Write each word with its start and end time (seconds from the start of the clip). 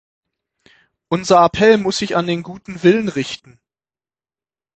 Unser 1.09 1.43
Appell 1.45 1.77
muss 1.77 1.99
sich 1.99 2.15
an 2.15 2.25
den 2.25 2.41
guten 2.41 2.81
Willen 2.81 3.07
richten. 3.07 3.59